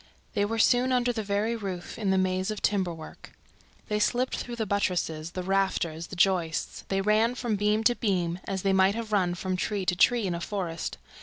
They 0.33 0.45
were 0.45 0.57
soon 0.57 0.91
under 0.91 1.13
the 1.13 1.21
very 1.21 1.55
roof, 1.55 1.95
in 1.99 2.09
the 2.09 2.17
maze 2.17 2.49
of 2.49 2.59
timber 2.63 2.91
work. 2.91 3.33
They 3.87 3.99
slipped 3.99 4.35
through 4.37 4.55
the 4.55 4.65
buttresses, 4.65 5.33
the 5.33 5.43
rafters, 5.43 6.07
the 6.07 6.15
joists; 6.15 6.85
they 6.87 7.01
ran 7.01 7.35
from 7.35 7.55
beam 7.55 7.83
to 7.83 7.93
beam 7.93 8.39
as 8.45 8.63
they 8.63 8.73
might 8.73 8.95
have 8.95 9.11
run 9.11 9.35
from 9.35 9.55
tree 9.55 9.85
to 9.85 9.95
tree 9.95 10.25
in 10.25 10.33
a 10.33 10.41
forest. 10.41 10.97